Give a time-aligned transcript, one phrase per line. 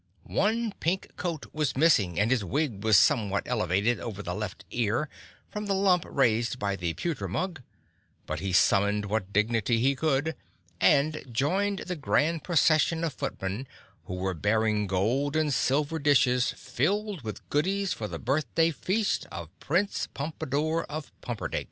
[0.23, 4.65] One pink coat tail was missing and his wig was somewhat elevated over the left
[4.71, 5.09] ear
[5.51, 7.61] from the lump raised by the pewter mug,
[8.25, 10.35] but he summoned what dignity he could
[10.79, 13.67] and joined the grand procession of footmen
[14.05, 19.49] who were bearing gold and silver dishes filled with goodies for the birthday feast of
[19.59, 21.59] Prince Pompadore of Pumperdink.